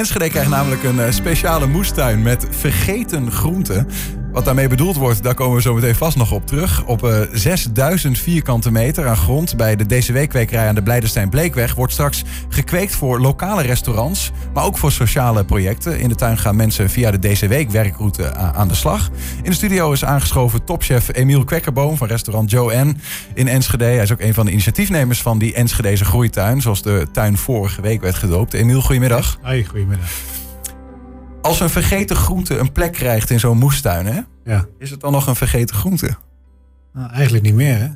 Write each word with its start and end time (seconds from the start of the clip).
Enschede 0.00 0.28
krijgt 0.28 0.50
namelijk 0.50 0.82
een 0.82 1.00
eh, 1.00 1.10
speciale 1.10 1.66
moestuin 1.66 2.22
met 2.22 2.46
vergeten 2.50 3.30
groenten. 3.32 3.86
Wat 4.36 4.44
daarmee 4.44 4.68
bedoeld 4.68 4.96
wordt, 4.96 5.22
daar 5.22 5.34
komen 5.34 5.56
we 5.56 5.62
zo 5.62 5.74
meteen 5.74 5.94
vast 5.94 6.16
nog 6.16 6.32
op 6.32 6.46
terug. 6.46 6.84
Op 6.84 7.04
uh, 7.04 7.20
6000 7.32 8.18
vierkante 8.18 8.70
meter 8.70 9.06
aan 9.06 9.16
grond 9.16 9.56
bij 9.56 9.76
de 9.76 9.86
DCW-kwekerij 9.86 10.68
aan 10.68 10.74
de 10.74 10.82
Blijdenstein 10.82 11.28
Bleekweg... 11.28 11.74
wordt 11.74 11.92
straks 11.92 12.24
gekweekt 12.48 12.94
voor 12.94 13.20
lokale 13.20 13.62
restaurants, 13.62 14.32
maar 14.54 14.64
ook 14.64 14.78
voor 14.78 14.92
sociale 14.92 15.44
projecten. 15.44 15.98
In 15.98 16.08
de 16.08 16.14
tuin 16.14 16.38
gaan 16.38 16.56
mensen 16.56 16.90
via 16.90 17.10
de 17.10 17.18
DCW-werkroute 17.18 18.34
aan 18.34 18.68
de 18.68 18.74
slag. 18.74 19.10
In 19.42 19.50
de 19.50 19.56
studio 19.56 19.92
is 19.92 20.04
aangeschoven 20.04 20.64
topchef 20.64 21.08
Emiel 21.12 21.44
Kwekkerboom 21.44 21.96
van 21.96 22.08
restaurant 22.08 22.50
Joe 22.50 22.84
N. 22.84 23.00
in 23.34 23.48
Enschede. 23.48 23.84
Hij 23.84 24.02
is 24.02 24.12
ook 24.12 24.20
een 24.20 24.34
van 24.34 24.44
de 24.46 24.52
initiatiefnemers 24.52 25.22
van 25.22 25.38
die 25.38 25.54
Enschedeze 25.54 26.04
groeituin... 26.04 26.60
zoals 26.60 26.82
de 26.82 27.06
tuin 27.12 27.36
vorige 27.36 27.80
week 27.80 28.00
werd 28.00 28.14
gedoopt. 28.14 28.52
Emiel, 28.52 28.80
goedemiddag. 28.80 29.38
Hoi, 29.42 29.64
goedemiddag. 29.64 30.08
Als 31.46 31.60
een 31.60 31.70
vergeten 31.70 32.16
groente 32.16 32.58
een 32.58 32.72
plek 32.72 32.92
krijgt 32.92 33.30
in 33.30 33.40
zo'n 33.40 33.58
moestuin, 33.58 34.06
hè? 34.06 34.20
Ja. 34.44 34.66
is 34.78 34.90
het 34.90 35.00
dan 35.00 35.12
nog 35.12 35.26
een 35.26 35.36
vergeten 35.36 35.76
groente? 35.76 36.16
Nou, 36.92 37.10
eigenlijk 37.10 37.44
niet 37.44 37.54
meer, 37.54 37.78
hè? 37.78 37.88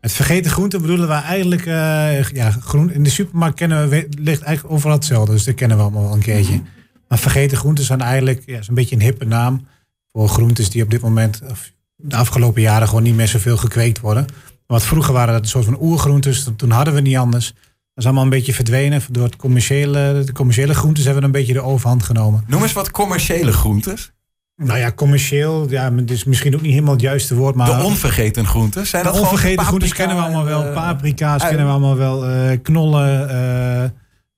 Het 0.00 0.12
vergeten 0.12 0.50
groente 0.50 0.80
bedoelen 0.80 1.08
we 1.08 1.14
eigenlijk... 1.14 1.66
Uh, 1.66 2.28
ja, 2.28 2.50
groen, 2.50 2.92
in 2.92 3.02
de 3.02 3.10
supermarkt 3.10 3.56
kennen 3.56 3.88
we, 3.88 4.08
ligt 4.18 4.42
eigenlijk 4.42 4.74
overal 4.74 4.96
hetzelfde. 4.96 5.32
Dus 5.32 5.44
dat 5.44 5.54
kennen 5.54 5.76
we 5.76 5.82
allemaal 5.82 6.02
wel 6.02 6.12
een 6.12 6.20
keertje. 6.20 6.54
Mhm. 6.54 6.62
Maar 7.08 7.18
vergeten 7.18 7.56
groenten 7.56 7.84
zijn 7.84 8.00
eigenlijk 8.00 8.42
ja, 8.46 8.58
is 8.58 8.68
een 8.68 8.74
beetje 8.74 8.94
een 8.94 9.02
hippe 9.02 9.24
naam... 9.24 9.66
voor 10.12 10.28
groentes 10.28 10.70
die 10.70 10.82
op 10.82 10.90
dit 10.90 11.00
moment... 11.00 11.40
Of 11.50 11.72
de 11.96 12.16
afgelopen 12.16 12.62
jaren 12.62 12.88
gewoon 12.88 13.02
niet 13.02 13.14
meer 13.14 13.28
zoveel 13.28 13.56
gekweekt 13.56 14.00
worden. 14.00 14.26
Wat 14.66 14.82
vroeger 14.82 15.12
waren 15.12 15.32
dat 15.32 15.42
een 15.42 15.48
soort 15.48 15.64
van 15.64 15.80
oergroentes. 15.80 16.50
Toen 16.56 16.70
hadden 16.70 16.94
we 16.94 17.00
niet 17.00 17.16
anders 17.16 17.54
is 18.00 18.04
allemaal 18.04 18.24
een 18.24 18.30
beetje 18.30 18.54
verdwenen. 18.54 19.02
Door 19.10 19.24
het 19.24 19.36
commerciële, 19.36 20.22
de 20.24 20.32
commerciële 20.32 20.74
groentes 20.74 21.04
hebben 21.04 21.24
een 21.24 21.30
beetje 21.30 21.52
de 21.52 21.62
overhand 21.62 22.02
genomen. 22.02 22.44
Noem 22.46 22.62
eens 22.62 22.72
wat 22.72 22.90
commerciële 22.90 23.52
groentes. 23.52 24.12
Nou 24.56 24.78
ja, 24.78 24.92
commercieel, 24.92 25.70
ja, 25.70 25.94
het 25.94 26.10
is 26.10 26.24
misschien 26.24 26.54
ook 26.54 26.60
niet 26.60 26.72
helemaal 26.72 26.92
het 26.92 27.02
juiste 27.02 27.34
woord. 27.34 27.54
Maar 27.54 27.78
de 27.78 27.84
onvergeten 27.84 28.46
groenten? 28.46 28.86
Zijn 28.86 29.04
de 29.04 29.12
onvergeten 29.12 29.64
groentes 29.64 29.92
kennen 29.92 30.16
we 30.16 30.22
allemaal 30.22 30.44
wel. 30.44 30.72
Paprika's 30.72 31.42
kennen 31.42 31.66
we 31.66 31.72
allemaal 31.72 31.96
wel. 31.96 32.30
Uh, 32.30 32.58
knollen, 32.62 33.30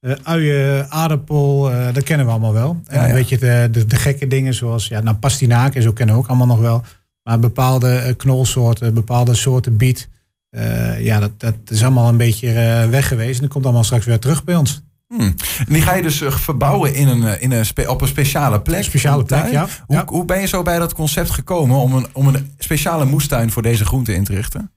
uh, 0.01 0.13
uien, 0.23 0.91
aardappel, 0.91 1.71
dat 1.93 2.03
kennen 2.03 2.27
we 2.27 2.33
allemaal 2.33 2.53
wel. 2.53 2.81
En 2.87 3.05
een 3.05 3.15
beetje 3.15 3.39
de, 3.39 3.69
de, 3.71 3.87
de, 3.87 3.97
gekke 3.97 4.27
dingen 4.27 4.55
zoals 4.55 4.89
ja, 4.89 5.01
nou, 5.01 5.17
pastinaken, 5.17 5.83
zo 5.83 5.93
kennen 5.93 6.15
we 6.15 6.21
ook 6.21 6.29
allemaal 6.29 6.47
nog 6.47 6.61
wel. 6.61 6.83
Maar 7.23 7.39
bepaalde 7.39 8.15
knolsoorten, 8.17 8.95
bepaalde 8.95 9.35
soorten 9.35 9.77
biet. 9.77 10.09
Uh, 10.57 11.05
ja, 11.05 11.21
dat, 11.21 11.41
dat 11.41 11.55
is 11.69 11.83
allemaal 11.83 12.09
een 12.09 12.17
beetje 12.17 12.49
uh, 12.49 12.89
weg 12.89 13.09
geweest. 13.09 13.35
En 13.35 13.43
dat 13.43 13.53
komt 13.53 13.65
allemaal 13.65 13.85
straks 13.85 14.05
weer 14.05 14.19
terug 14.19 14.45
bij 14.45 14.57
ons. 14.57 14.83
Hmm. 15.09 15.35
En 15.59 15.73
die 15.73 15.83
ga 15.83 15.95
je 15.95 16.03
dus 16.03 16.21
uh, 16.21 16.31
verbouwen 16.31 16.95
in 16.95 17.09
een, 17.09 17.41
in 17.41 17.53
een 17.53 17.89
op 17.89 18.01
een 18.01 18.09
speciale 18.09 18.61
plek. 18.61 18.79
Een 18.79 18.85
speciale 18.85 19.25
plek, 19.25 19.51
ja. 19.51 19.67
Hoe, 19.87 19.97
ja. 19.97 20.05
hoe 20.07 20.25
ben 20.25 20.41
je 20.41 20.47
zo 20.47 20.63
bij 20.63 20.79
dat 20.79 20.95
concept 20.95 21.31
gekomen 21.31 21.77
om 21.77 21.95
een, 21.95 22.07
om 22.13 22.27
een 22.27 22.55
speciale 22.59 23.05
moestuin 23.05 23.51
voor 23.51 23.63
deze 23.63 23.85
groenten 23.85 24.15
in 24.15 24.25
te 24.25 24.35
richten? 24.35 24.71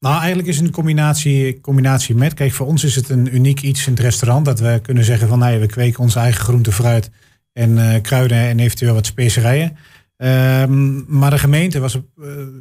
Nou, 0.00 0.16
eigenlijk 0.18 0.48
is 0.48 0.56
het 0.56 0.64
een 0.64 0.72
combinatie, 0.72 1.60
combinatie 1.60 2.14
met. 2.14 2.34
Kijk, 2.34 2.52
voor 2.52 2.66
ons 2.66 2.84
is 2.84 2.94
het 2.94 3.08
een 3.08 3.34
uniek 3.34 3.62
iets 3.62 3.86
in 3.86 3.92
het 3.92 4.02
restaurant. 4.02 4.44
Dat 4.44 4.60
we 4.60 4.80
kunnen 4.82 5.04
zeggen 5.04 5.28
van, 5.28 5.38
nou 5.38 5.60
we 5.60 5.66
kweken 5.66 6.00
onze 6.00 6.18
eigen 6.18 6.44
groente, 6.44 6.72
fruit 6.72 7.10
en 7.52 8.00
kruiden 8.02 8.38
en 8.38 8.58
eventueel 8.58 8.94
wat 8.94 9.06
specerijen. 9.06 9.76
Um, 10.18 11.04
maar 11.08 11.30
de 11.30 11.38
gemeente 11.38 11.80
was. 11.80 11.94
Uh, 11.94 12.02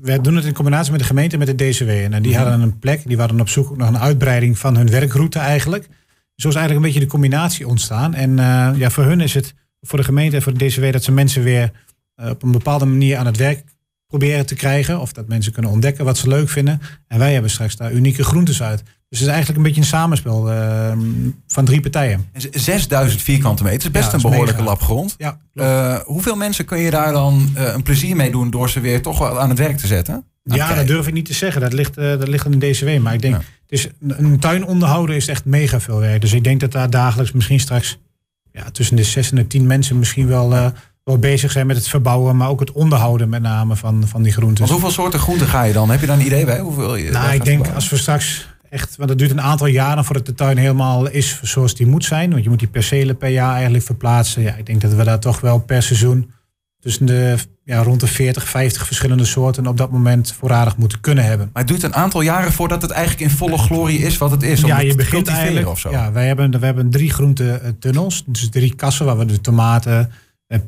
wij 0.01 0.21
doen 0.21 0.35
het 0.35 0.45
in 0.45 0.53
combinatie 0.53 0.91
met 0.91 0.99
de 0.99 1.05
gemeente 1.05 1.37
met 1.37 1.47
de 1.47 1.69
DCW. 1.69 1.89
En 1.89 2.21
die 2.21 2.31
mhm. 2.31 2.41
hadden 2.41 2.61
een 2.61 2.79
plek, 2.79 3.01
die 3.05 3.17
waren 3.17 3.39
op 3.39 3.49
zoek 3.49 3.77
naar 3.77 3.87
een 3.87 3.99
uitbreiding 3.99 4.57
van 4.57 4.75
hun 4.77 4.89
werkroute 4.89 5.39
eigenlijk. 5.39 5.87
Zo 6.35 6.47
is 6.47 6.55
eigenlijk 6.55 6.75
een 6.75 6.91
beetje 6.91 7.05
de 7.05 7.11
combinatie 7.11 7.67
ontstaan. 7.67 8.13
En 8.13 8.29
uh, 8.29 8.69
ja, 8.75 8.89
voor 8.89 9.03
hun 9.03 9.21
is 9.21 9.33
het, 9.33 9.53
voor 9.81 9.99
de 9.99 10.05
gemeente 10.05 10.35
en 10.35 10.41
voor 10.41 10.57
de 10.57 10.65
DCW, 10.65 10.91
dat 10.91 11.03
ze 11.03 11.11
mensen 11.11 11.43
weer 11.43 11.71
uh, 12.21 12.29
op 12.29 12.43
een 12.43 12.51
bepaalde 12.51 12.85
manier 12.85 13.17
aan 13.17 13.25
het 13.25 13.37
werk 13.37 13.63
proberen 14.07 14.45
te 14.45 14.55
krijgen. 14.55 14.99
Of 14.99 15.13
dat 15.13 15.27
mensen 15.27 15.51
kunnen 15.51 15.71
ontdekken 15.71 16.05
wat 16.05 16.17
ze 16.17 16.27
leuk 16.27 16.49
vinden. 16.49 16.81
En 17.07 17.19
wij 17.19 17.33
hebben 17.33 17.51
straks 17.51 17.75
daar 17.75 17.91
unieke 17.91 18.23
groentes 18.23 18.63
uit. 18.63 18.83
Dus 19.09 19.19
het 19.19 19.29
is 19.29 19.35
eigenlijk 19.35 19.57
een 19.57 19.63
beetje 19.63 19.81
een 19.81 19.97
samenspel 19.97 20.51
uh, 20.51 20.91
van 21.47 21.65
drie 21.65 21.81
partijen. 21.81 22.29
6000 22.51 23.21
vierkante 23.21 23.63
meter 23.63 23.81
is 23.87 23.91
best 23.91 24.13
een 24.13 24.21
behoorlijke 24.21 24.61
lap 24.61 24.81
grond. 24.81 25.15
Ja, 25.17 25.39
uh, 25.53 25.95
hoeveel 25.95 26.35
mensen 26.35 26.65
kun 26.65 26.77
je 26.77 26.91
daar 26.91 27.13
dan 27.13 27.49
uh, 27.57 27.73
een 27.73 27.83
plezier 27.83 28.15
mee 28.15 28.31
doen 28.31 28.49
door 28.49 28.69
ze 28.69 28.79
weer 28.79 29.01
toch 29.01 29.19
wel 29.19 29.39
aan 29.39 29.49
het 29.49 29.57
werk 29.57 29.77
te 29.77 29.87
zetten? 29.87 30.25
Ja, 30.43 30.73
dat 30.73 30.87
durf 30.87 31.07
ik 31.07 31.13
niet 31.13 31.25
te 31.25 31.33
zeggen. 31.33 31.61
Dat 31.61 31.73
ligt, 31.73 31.95
dat 31.95 32.27
ligt 32.27 32.45
in 32.45 32.59
de 32.59 32.71
DCW. 32.71 32.99
Maar 32.99 33.13
ik 33.13 33.21
denk, 33.21 33.35
ja. 33.35 33.41
dus 33.65 33.87
een 34.07 34.39
tuin 34.39 34.65
onderhouden 34.65 35.15
is 35.15 35.27
echt 35.27 35.45
mega 35.45 35.79
veel 35.79 35.99
werk. 35.99 36.21
Dus 36.21 36.33
ik 36.33 36.43
denk 36.43 36.59
dat 36.59 36.71
daar 36.71 36.89
dagelijks 36.89 37.31
misschien 37.31 37.59
straks 37.59 37.97
ja, 38.51 38.71
tussen 38.71 38.95
de 38.95 39.03
6 39.03 39.29
en 39.29 39.35
de 39.35 39.47
10 39.47 39.67
mensen 39.67 39.99
misschien 39.99 40.27
wel 40.27 40.73
bezig 41.13 41.51
zijn 41.51 41.67
met 41.67 41.75
het 41.75 41.87
verbouwen, 41.87 42.37
maar 42.37 42.49
ook 42.49 42.59
het 42.59 42.71
onderhouden 42.71 43.29
met 43.29 43.41
name 43.41 43.75
van, 43.75 44.07
van 44.07 44.23
die 44.23 44.31
groenten. 44.31 44.57
Want 44.57 44.71
hoeveel 44.71 44.91
soorten 44.91 45.19
groenten 45.19 45.47
ga 45.47 45.63
je 45.63 45.73
dan? 45.73 45.89
Heb 45.89 45.99
je 45.99 46.05
daar 46.05 46.19
een 46.19 46.25
idee 46.25 46.45
bij? 46.45 46.59
Hoeveel 46.59 46.95
je 46.95 47.11
nou, 47.11 47.33
ik 47.33 47.45
denk 47.45 47.67
als 47.75 47.89
we 47.89 47.97
straks 47.97 48.47
echt, 48.69 48.95
want 48.95 49.09
het 49.09 49.19
duurt 49.19 49.31
een 49.31 49.41
aantal 49.41 49.67
jaren 49.67 50.05
voordat 50.05 50.25
de 50.25 50.33
tuin 50.33 50.57
helemaal 50.57 51.09
is 51.09 51.39
zoals 51.41 51.75
die 51.75 51.87
moet 51.87 52.05
zijn. 52.05 52.31
Want 52.31 52.43
je 52.43 52.49
moet 52.49 52.59
die 52.59 52.67
percelen 52.67 53.17
per 53.17 53.29
jaar 53.29 53.53
eigenlijk 53.53 53.83
verplaatsen. 53.83 54.41
Ja, 54.41 54.55
ik 54.55 54.65
denk 54.65 54.81
dat 54.81 54.93
we 54.93 55.03
daar 55.03 55.19
toch 55.19 55.39
wel 55.39 55.59
per 55.59 55.83
seizoen 55.83 56.31
tussen 56.79 57.05
de 57.05 57.35
ja, 57.63 57.83
rond 57.83 57.99
de 57.99 58.07
40, 58.07 58.49
50 58.49 58.85
verschillende 58.85 59.25
soorten 59.25 59.67
op 59.67 59.77
dat 59.77 59.91
moment 59.91 60.33
voorradig 60.33 60.77
moeten 60.77 60.99
kunnen 60.99 61.23
hebben. 61.23 61.49
Maar 61.53 61.61
het 61.61 61.71
duurt 61.71 61.83
een 61.83 61.95
aantal 61.95 62.21
jaren 62.21 62.51
voordat 62.51 62.81
het 62.81 62.91
eigenlijk 62.91 63.31
in 63.31 63.37
volle 63.37 63.57
glorie 63.57 63.99
is 63.99 64.17
wat 64.17 64.31
het 64.31 64.43
is. 64.43 64.61
ja, 64.61 64.79
je 64.79 64.95
begint 64.95 65.27
eigenlijk. 65.27 65.67
Of 65.67 65.79
zo. 65.79 65.91
Ja, 65.91 66.11
wij 66.11 66.27
hebben, 66.27 66.59
we 66.59 66.65
hebben 66.65 66.89
drie 66.89 67.11
groentetunnels. 67.11 68.23
Dus 68.25 68.49
drie 68.49 68.75
kassen 68.75 69.05
waar 69.05 69.17
we 69.17 69.25
de 69.25 69.41
tomaten, 69.41 70.11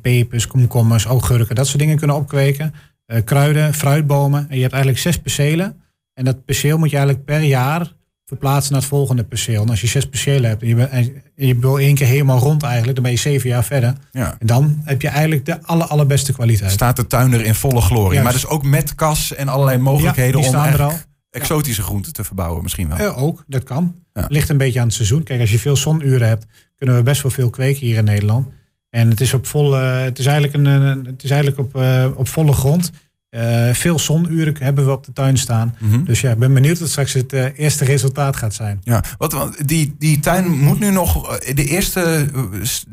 pepers, 0.02 0.48
komkommers, 0.48 1.06
augurken, 1.06 1.56
dat 1.56 1.68
soort 1.68 1.80
dingen 1.80 1.98
kunnen 1.98 2.16
opkweken. 2.16 2.74
Uh, 3.08 3.22
kruiden, 3.24 3.74
fruitbomen. 3.74 4.46
En 4.50 4.56
je 4.56 4.62
hebt 4.62 4.74
eigenlijk 4.74 5.04
zes 5.04 5.18
percelen. 5.18 5.82
En 6.14 6.26
dat 6.26 6.46
perceel 6.46 6.78
moet 6.78 6.90
je 6.90 6.96
eigenlijk 6.96 7.26
per 7.26 7.42
jaar 7.42 7.96
verplaatsen 8.26 8.72
naar 8.72 8.82
het 8.82 8.90
volgende 8.90 9.24
perceel. 9.24 9.62
En 9.62 9.70
als 9.70 9.82
je 9.82 9.88
zes 9.88 10.06
percelen 10.06 10.50
hebt 10.50 10.62
en 10.62 10.68
je, 10.68 10.76
bent, 10.76 10.90
en 10.90 11.24
je 11.36 11.60
wil 11.60 11.80
één 11.80 11.96
keer 11.96 12.08
helemaal 12.08 12.40
rond 12.40 12.64
eigenlijk, 12.64 12.96
dan 12.96 13.04
ben 13.04 13.14
je 13.14 13.20
zeven 13.20 13.50
jaar 13.50 13.64
verder. 13.64 13.94
Ja. 14.12 14.36
En 14.40 14.48
dan 14.48 14.82
heb 14.84 15.02
je 15.02 15.08
eigenlijk 15.08 15.46
de 15.46 15.62
aller, 15.62 15.88
allerbeste 15.88 16.34
kwaliteit. 16.34 16.72
Staat 16.72 16.96
de 16.96 17.08
tuin 17.08 17.34
er 17.34 17.46
in 17.46 17.56
volle 17.56 17.82
glorie. 17.82 18.22
Maar 18.22 18.34
dus 18.34 18.48
ook 18.48 18.64
met 18.64 18.96
kas 18.96 19.36
en 19.36 19.48
allerlei 19.48 19.78
mogelijkheden 19.78 20.42
om 20.42 20.92
exotische 21.30 21.82
groenten 21.82 22.14
te 22.14 22.24
verbouwen 22.24 22.64
misschien 22.64 22.88
wel. 22.88 22.98
Ja, 22.98 23.08
ook, 23.08 23.44
dat 23.48 23.64
kan. 23.64 23.96
Ligt 24.28 24.50
een 24.50 24.58
beetje 24.58 24.80
aan 24.80 24.86
het 24.86 24.96
seizoen. 24.96 25.24
Kijk, 25.24 25.40
als 25.40 25.52
je 25.52 25.60
veel 25.60 25.76
zonuren 25.76 26.28
hebt, 26.28 26.46
kunnen 26.76 26.96
we 26.96 27.04
best 27.04 27.22
wel 27.22 27.32
veel 27.32 27.50
kweken 27.50 27.86
hier 27.86 27.98
in 27.98 28.04
Nederland. 28.04 28.48
En 28.90 29.10
het 29.10 29.22
is 29.22 29.34
op 29.34 29.46
volle, 29.46 29.78
het 29.80 30.20
is 30.20 30.26
eigenlijk, 30.26 30.54
een, 30.54 31.06
het 31.06 31.24
is 31.24 31.30
eigenlijk 31.30 31.60
op, 31.60 31.82
uh, 31.82 32.08
op 32.16 32.28
volle 32.28 32.54
grond. 32.54 32.92
Uh, 33.32 33.74
veel 33.74 34.00
zonuren 34.00 34.56
hebben 34.60 34.86
we 34.86 34.92
op 34.92 35.06
de 35.06 35.14
tuin 35.14 35.38
staan. 35.38 35.76
Mm 35.80 35.92
-hmm. 35.92 36.06
Dus 36.06 36.22
ja, 36.22 36.32
ik 36.32 36.38
ben 36.38 36.54
benieuwd 36.54 36.80
wat 36.80 36.90
straks 36.90 37.14
het 37.14 37.34
uh, 37.34 37.46
eerste 37.56 37.86
resultaat 37.86 38.36
gaat 38.36 38.54
zijn. 38.54 38.80
Ja, 38.84 39.04
wat, 39.18 39.58
die, 39.66 39.96
die 40.00 40.20
tuin 40.20 40.50
moet 40.50 40.80
nu 40.80 40.92
nog, 40.92 41.38
de 41.38 41.66
eerste 41.66 42.26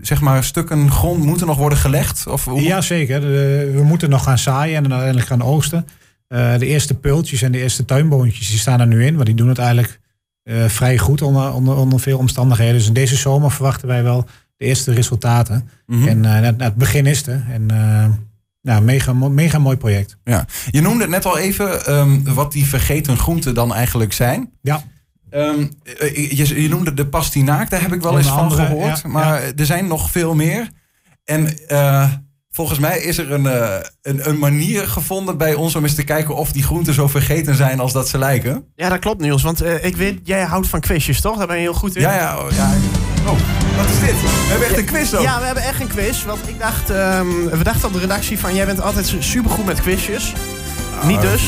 zeg 0.01 0.21
maar, 0.21 0.45
stukken 0.45 0.91
grond 0.91 1.25
moeten 1.25 1.47
nog 1.47 1.57
worden 1.57 1.79
gelegd? 1.79 2.27
Of 2.27 2.45
hoe? 2.45 2.63
Ja, 2.63 2.81
zeker. 2.81 3.21
De, 3.21 3.71
we 3.75 3.83
moeten 3.83 4.11
nog 4.11 4.23
gaan 4.23 4.39
zaaien 4.39 4.77
en 4.77 4.91
uiteindelijk 4.91 5.27
gaan 5.27 5.43
oogsten. 5.43 5.87
Uh, 6.29 6.59
de 6.59 6.67
eerste 6.67 6.95
pultjes 6.95 7.43
en 7.43 7.53
de 7.53 7.59
eerste 7.59 7.85
tuinboontjes 7.85 8.49
die 8.49 8.59
staan 8.59 8.81
er 8.81 8.87
nu 8.87 9.07
in. 9.07 9.15
Want 9.15 9.27
die 9.27 9.35
doen 9.35 9.49
het 9.49 9.59
eigenlijk 9.59 10.01
vrij 10.67 10.99
goed 10.99 11.23
onder, 11.23 11.53
onder, 11.53 11.77
onder 11.77 12.01
veel 12.01 12.19
omstandigheden. 12.19 12.75
Dus 12.75 12.87
in 12.87 12.93
deze 12.93 13.17
zomer 13.17 13.51
verwachten 13.51 13.89
wij 13.89 14.03
wel 14.03 14.27
de 14.65 14.71
eerste 14.71 14.93
resultaten. 14.93 15.69
Mm 15.87 15.99
-hmm. 15.99 16.25
En 16.25 16.45
het, 16.45 16.61
het 16.63 16.75
begin 16.75 17.07
is 17.07 17.27
er. 17.27 17.45
En 17.51 17.67
ja, 18.65 18.81
mega, 18.81 19.13
mega 19.13 19.59
mooi 19.59 19.77
project. 19.77 20.17
Ja. 20.25 20.47
Je 20.71 20.81
noemde 20.81 21.01
het 21.01 21.11
net 21.11 21.25
al 21.25 21.39
even 21.39 21.95
um, 21.95 22.35
wat 22.35 22.53
die 22.53 22.67
vergeten 22.67 23.17
groenten 23.17 23.55
dan 23.55 23.75
eigenlijk 23.75 24.13
zijn. 24.13 24.51
Ja. 24.63 24.83
Um, 25.31 25.71
je, 26.15 26.63
je, 26.63 26.69
noemde 26.69 26.95
de 26.95 27.07
pastinaak, 27.07 27.71
daar 27.71 27.81
heb 27.81 27.93
ik 27.93 28.03
wel 28.03 28.19
eens 28.19 28.27
van 28.27 28.39
andere, 28.39 28.67
gehoord. 28.67 29.01
Ja, 29.03 29.09
maar 29.09 29.43
ja. 29.43 29.53
er 29.57 29.67
zijn 29.67 29.87
nog 29.87 30.11
veel 30.11 30.35
meer. 30.35 30.69
En 31.25 31.59
uh, 31.69 32.13
volgens 32.51 32.79
mij 32.79 32.99
is 32.99 33.19
er 33.19 33.33
een, 33.33 33.45
uh, 33.45 33.77
een, 34.03 34.29
een, 34.29 34.39
manier 34.39 34.87
gevonden 34.87 35.37
bij 35.37 35.55
ons 35.55 35.75
om 35.75 35.83
eens 35.83 35.95
te 35.95 36.05
kijken 36.05 36.37
of 36.37 36.53
die 36.53 36.63
groenten 36.63 36.95
zo 36.95 37.09
vergeten 37.09 37.55
zijn 37.55 37.81
als 37.81 37.93
dat 37.93 38.09
ze 38.09 38.19
lijken. 38.19 38.65
Ja, 38.75 38.89
dat 38.89 38.99
klopt 38.99 39.21
Niels. 39.21 39.43
Want 39.43 39.63
uh, 39.63 39.85
ik 39.85 39.97
weet, 39.97 40.21
jij 40.23 40.43
houdt 40.43 40.69
van 40.69 40.81
quizjes 40.81 41.21
toch? 41.21 41.39
Daar 41.39 41.47
ben 41.47 41.57
je 41.57 41.63
heel 41.63 41.75
goed 41.75 41.97
in. 41.97 42.03
Ja, 42.03 42.15
ja. 42.15 42.39
Oh, 42.39 42.51
ja. 42.51 42.73
Oh, 43.27 43.64
wat 43.77 43.87
is 43.89 44.01
dit? 44.01 44.21
We 44.21 44.29
hebben 44.49 44.69
echt 44.69 44.79
een 44.79 44.85
quiz 44.85 45.15
ook. 45.15 45.23
Ja, 45.23 45.39
we 45.39 45.45
hebben 45.45 45.63
echt 45.63 45.81
een 45.81 45.89
quiz. 45.89 46.25
Want 46.25 46.49
ik 46.49 46.59
dacht, 46.59 46.91
um, 46.91 47.49
we 47.51 47.65
dachten 47.65 47.87
op 47.87 47.93
de 47.93 47.99
redactie 47.99 48.39
van 48.39 48.55
jij 48.55 48.67
bent 48.67 48.81
altijd 48.81 49.15
supergoed 49.19 49.65
met 49.65 49.81
quizjes. 49.81 50.33
Oh. 51.01 51.07
Niet 51.07 51.21
dus. 51.21 51.43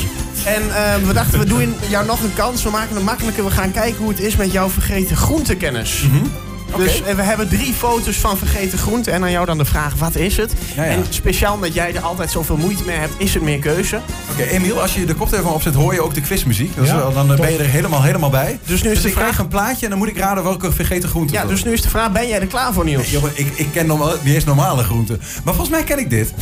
En 0.45 0.63
uh, 0.63 1.07
we 1.07 1.13
dachten, 1.13 1.39
we 1.39 1.45
doen 1.45 1.75
jou 1.89 2.07
nog 2.07 2.23
een 2.23 2.35
kans. 2.35 2.63
We 2.63 2.71
maken 2.71 2.95
het 2.95 3.05
makkelijker. 3.05 3.45
We 3.45 3.51
gaan 3.51 3.73
kijken 3.73 3.99
hoe 3.99 4.09
het 4.09 4.21
is 4.21 4.37
met 4.37 4.53
jouw 4.53 4.69
vergeten 4.69 5.17
groentekennis. 5.17 6.03
Mm 6.03 6.11
-hmm. 6.11 6.31
Dus 6.77 7.01
we 7.17 7.23
hebben 7.23 7.49
drie 7.49 7.73
foto's 7.75 8.17
van 8.17 8.37
vergeten 8.39 8.79
groenten. 8.79 9.13
En 9.13 9.23
aan 9.23 9.31
jou 9.31 9.47
dan 9.47 9.59
de 9.59 9.65
vraag, 9.65 9.95
wat 9.95 10.15
is 10.17 10.37
het? 10.37 10.53
Ja, 10.77 10.85
ja. 10.85 10.91
En 10.91 11.05
speciaal 11.09 11.55
omdat 11.55 11.75
jij 11.75 11.95
er 11.95 12.01
altijd 12.03 12.31
zoveel 12.31 12.57
moeite 12.57 12.83
mee 12.87 12.97
hebt, 12.97 13.13
is 13.17 13.35
het 13.35 13.43
meer 13.43 13.59
keuze. 13.59 14.01
Oké, 14.33 14.43
Emiel, 14.43 14.81
als 14.81 14.95
je 14.95 15.05
de 15.07 15.15
koptelefoon 15.15 15.53
opzet, 15.53 15.75
hoor 15.75 15.95
je 15.95 16.01
ook 16.01 16.15
de 16.15 16.21
quizmuziek. 16.21 16.75
Dat 16.77 16.85
is 16.85 16.91
Ja, 16.91 16.97
wel- 16.97 17.13
dan 17.13 17.33
eh, 17.33 17.41
ben 17.41 17.53
je 17.53 17.59
er 17.59 17.65
helemaal, 17.65 18.03
helemaal 18.03 18.31
bij. 18.31 18.59
Dus 18.65 18.83
nu 18.83 18.91
is 18.91 19.03
de 19.03 19.09
ik 19.09 19.15
krijg 19.15 19.29
vraag... 19.29 19.39
een 19.45 19.49
plaatje 19.49 19.85
en 19.85 19.91
dan 19.91 19.99
moet 19.99 20.09
ik 20.09 20.19
raden 20.19 20.45
welke 20.45 20.73
vergeten 20.73 21.09
groente 21.09 21.33
Ja, 21.33 21.45
dus 21.45 21.65
nu 21.65 21.73
is 21.73 21.83
de 21.83 21.89
vraag, 21.89 22.13
ben 22.13 22.29
jij 22.29 22.41
er 22.41 22.47
klaar 22.47 22.73
voor, 22.73 22.85
Niels? 22.85 23.11
Jongen, 23.11 23.31
ik, 23.35 23.53
ik 23.55 23.69
ken 23.73 23.87
normaal, 23.87 24.13
niet 24.23 24.35
eens 24.35 24.45
normale 24.45 24.83
groenten. 24.83 25.21
Maar 25.45 25.55
volgens 25.55 25.69
mij 25.77 25.85
ken 25.85 25.99
ik 25.99 26.11
dit. 26.11 26.33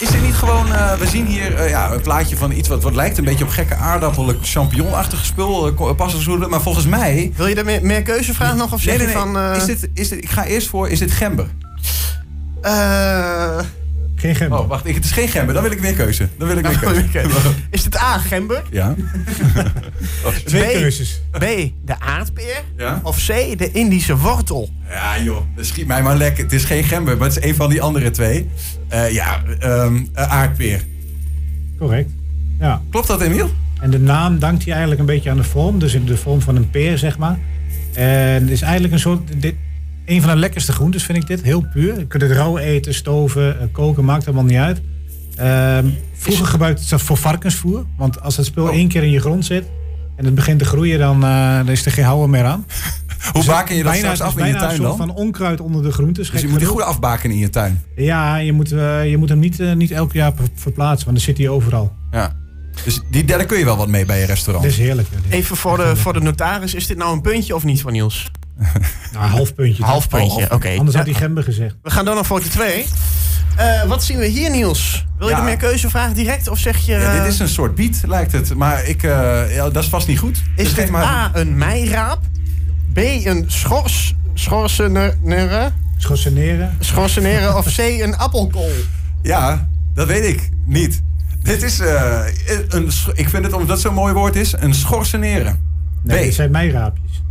Is 0.00 0.08
dit 0.10 0.22
niet 0.22 0.34
gewoon... 0.34 0.72
eh, 0.72 0.94
we 0.94 1.06
zien 1.06 1.26
hier 1.26 1.54
eh, 1.54 1.68
ja, 1.70 1.92
een 1.92 2.00
plaatje 2.00 2.36
van 2.36 2.52
iets 2.52 2.68
wat, 2.68 2.82
wat 2.82 2.94
lijkt 2.94 3.18
een 3.18 3.24
beetje 3.24 3.44
op 3.44 3.50
gekke 3.50 3.74
aardappelen, 3.74 4.36
champignonachtige 4.42 5.24
spul. 5.24 5.72
pastelschoenen. 5.96 6.50
Maar 6.50 6.60
volgens 6.62 6.86
mij... 6.86 7.32
Wil 7.36 7.46
je 7.46 7.54
er 7.54 7.64
meer, 7.64 7.82
meer 7.82 8.02
keuzevraag 8.02 8.56
nog? 8.56 8.72
Of 8.72 8.80
zeg 8.80 8.96
Nee, 8.96 9.06
nee, 9.06 9.14
van... 9.16 9.38
Is 9.38 9.64
dit, 9.64 9.88
is 9.94 10.08
dit, 10.08 10.22
ik 10.22 10.30
ga 10.30 10.44
eerst 10.44 10.68
voor, 10.68 10.88
is 10.88 10.98
dit 10.98 11.10
gember? 11.12 11.46
eh, 12.62 13.58
Geen 14.16 14.34
gember. 14.34 14.58
Oh, 14.58 14.68
wacht, 14.68 14.86
ik, 14.86 14.94
het 14.94 15.04
is 15.04 15.10
geen 15.12 15.28
gember. 15.28 15.54
Dan 15.54 15.62
wil 15.62 15.72
ik 15.72 15.80
meer 15.80 15.94
keuze. 15.94 16.28
Dan 16.38 16.48
wil 16.48 16.56
ik 16.56 16.62
meer 16.62 16.72
Oh, 16.74 16.80
keuze. 17.12 17.38
is 17.70 17.84
het 17.84 17.98
A, 18.00 18.18
gember? 18.18 18.62
Ja? 18.70 18.94
Twee 20.44 20.68
B, 20.68 20.72
keuzes. 20.72 21.20
B, 21.32 21.40
de 21.84 22.00
aardpeer? 22.00 22.62
Ja? 22.76 23.00
Of 23.02 23.16
C, 23.26 23.26
de 23.58 23.70
Indische 23.72 24.16
wortel? 24.16 24.70
Ja, 24.90 25.18
joh. 25.22 25.40
Dat 25.56 25.66
schiet 25.66 25.86
mij 25.86 26.02
maar 26.02 26.16
lekker. 26.16 26.44
Het 26.44 26.52
is 26.52 26.64
geen 26.64 26.84
gember, 26.84 27.16
maar 27.16 27.28
het 27.28 27.36
is 27.36 27.44
een 27.44 27.54
van 27.54 27.68
die 27.70 27.82
andere 27.82 28.10
twee. 28.10 28.50
Eh, 28.88 29.12
ja, 29.12 29.42
ehm, 29.58 29.96
eh, 30.12 30.32
aardpeer. 30.32 30.84
Correct. 31.78 32.10
Ja. 32.60 32.82
Klopt 32.90 33.06
dat, 33.06 33.20
Emiel? 33.20 33.50
En 33.80 33.90
de 33.90 33.98
naam 33.98 34.38
dankt 34.38 34.62
hij 34.62 34.70
eigenlijk 34.70 35.00
een 35.00 35.06
beetje 35.06 35.30
aan 35.30 35.36
de 35.36 35.44
vorm. 35.44 35.78
Dus 35.78 35.94
in 35.94 36.04
de 36.04 36.16
vorm 36.16 36.40
van 36.40 36.56
een 36.56 36.70
peer, 36.70 36.98
zeg 36.98 37.18
maar. 37.18 37.38
En 37.92 38.42
het 38.42 38.50
is 38.50 38.62
eigenlijk 38.62 38.92
een 38.92 38.98
soort... 39.00 39.42
Dit, 39.42 39.54
een 40.06 40.20
van 40.22 40.30
de 40.30 40.36
lekkerste 40.36 40.72
groentes 40.72 41.02
vind 41.02 41.18
ik 41.18 41.26
dit. 41.26 41.42
Heel 41.42 41.66
puur. 41.72 41.98
Je 41.98 42.06
kunt 42.06 42.22
het 42.22 42.32
rauw 42.32 42.58
eten, 42.58 42.94
stoven, 42.94 43.60
eh, 43.60 43.66
koken, 43.72 44.04
maakt 44.04 44.24
helemaal 44.24 44.46
niet 44.46 44.56
uit. 44.56 44.80
Ehm, 45.36 45.86
vroeger 46.14 46.46
gebruikte 46.46 46.80
het 46.80 46.90
dat 46.90 47.02
voor 47.02 47.16
varkensvoer. 47.16 47.84
Want 47.96 48.20
als 48.20 48.36
het 48.36 48.46
spul 48.46 48.64
Oh. 48.64 48.74
één 48.74 48.88
keer 48.88 49.02
in 49.02 49.10
je 49.10 49.20
grond 49.20 49.44
zit... 49.44 49.64
en 50.16 50.24
het 50.24 50.34
begint 50.34 50.58
te 50.58 50.64
groeien, 50.64 50.98
dan, 50.98 51.20
dan 51.20 51.68
is 51.68 51.84
er 51.86 51.92
geen 51.92 52.04
houden 52.04 52.30
meer 52.30 52.44
aan. 52.44 52.66
Hoe 53.32 53.44
baken 53.44 53.76
je 53.76 53.82
dat 53.82 53.92
bijna, 53.92 54.14
straks 54.14 54.32
af 54.34 54.40
in 54.40 54.46
je 54.46 54.52
tuin 54.52 54.70
een 54.70 54.76
soort 54.76 54.88
dan? 54.88 54.96
van 54.96 55.10
onkruid 55.14 55.60
onder 55.60 55.82
de 55.82 55.92
groentes. 55.92 56.30
Dus 56.30 56.40
je 56.40 56.48
moet 56.48 56.58
die 56.58 56.68
goed 56.68 56.82
afbaken 56.82 57.30
in 57.30 57.38
je 57.38 57.50
tuin. 57.50 57.82
Ja, 57.96 58.36
je 58.36 58.52
moet, 58.52 58.72
eh, 58.72 59.10
je 59.10 59.16
moet 59.16 59.28
hem 59.28 59.38
niet, 59.38 59.60
eh, 59.60 59.72
niet 59.72 59.90
elk 59.90 60.12
jaar 60.12 60.32
ver- 60.36 60.48
verplaatsen, 60.54 61.04
want 61.06 61.16
dan 61.16 61.26
zit 61.26 61.38
hij 61.38 61.48
overal. 61.48 61.92
Ja. 62.10 62.32
Dus 62.84 63.00
die, 63.10 63.24
daar 63.24 63.44
kun 63.44 63.58
je 63.58 63.64
wel 63.64 63.76
wat 63.76 63.88
mee 63.88 64.04
bij 64.04 64.20
je 64.20 64.26
restaurant. 64.26 64.64
Dat 64.64 64.74
is 64.74 64.80
heerlijk. 64.80 65.08
Even 65.28 65.56
voor 65.56 65.76
de, 65.76 65.96
voor 65.96 66.12
de 66.12 66.20
notaris, 66.20 66.74
is 66.74 66.86
dit 66.86 66.96
nou 66.96 67.12
een 67.12 67.20
puntje 67.20 67.54
of 67.54 67.64
niet 67.64 67.80
van 67.80 67.92
Niels? 67.92 68.30
Nou, 69.12 69.24
een 69.24 69.30
half 69.30 69.54
puntje. 69.54 69.84
Half 69.84 70.08
puntje, 70.08 70.38
half 70.40 70.50
oké. 70.52 70.74
Anders 70.78 70.96
had 70.96 71.04
hij 71.06 71.14
gember 71.14 71.42
gezegd. 71.42 71.74
We 71.82 71.90
gaan 71.90 72.04
door 72.04 72.14
naar 72.14 72.24
foto 72.24 72.48
2. 72.48 72.84
Eh, 73.56 73.82
wat 73.84 74.04
zien 74.04 74.18
we 74.18 74.26
hier, 74.26 74.50
Niels? 74.50 75.06
Wil 75.18 75.26
je 75.28 75.32
Ja. 75.34 75.38
er 75.38 75.44
meer 75.44 75.56
keuzevraag 75.56 76.12
direct 76.12 76.48
of 76.48 76.58
zeg 76.58 76.78
je... 76.86 76.92
Ja, 76.92 77.22
dit 77.22 77.32
is 77.32 77.38
een 77.38 77.48
soort 77.48 77.74
biet, 77.74 78.02
lijkt 78.06 78.32
het. 78.32 78.54
Maar 78.54 78.84
ik, 78.84 79.02
eh, 79.02 79.54
ja, 79.54 79.70
dat 79.70 79.82
is 79.82 79.88
vast 79.88 80.06
niet 80.06 80.18
goed. 80.18 80.42
Is 80.56 80.64
Dus 80.64 80.74
dit 80.74 80.90
maar... 80.90 81.04
A, 81.04 81.30
een 81.34 81.56
meiraap? 81.58 82.18
B, 82.98 83.26
een 83.26 83.44
schors... 83.46 84.14
Schorsenere? 84.34 85.72
Schorseneren. 85.96 86.76
Schorseneren 86.80 87.56
of 87.56 87.74
C, 87.76 87.78
een 87.78 88.16
appelkool? 88.16 88.70
Ja, 89.22 89.68
dat 89.94 90.06
weet 90.06 90.24
ik 90.24 90.50
niet. 90.64 91.02
Dit 91.42 91.62
is, 91.62 91.80
eh, 91.80 92.20
een, 92.68 92.90
ik 93.14 93.28
vind 93.28 93.44
het, 93.44 93.52
omdat 93.52 93.68
het 93.68 93.80
zo'n 93.80 93.94
mooi 93.94 94.12
woord 94.12 94.36
is, 94.36 94.54
een 94.58 94.74
schorseneren. 94.74 95.60
Nee, 96.02 96.20
B. 96.20 96.24
dit 96.24 96.34
zijn 96.34 96.50
meiraapjes. 96.50 97.22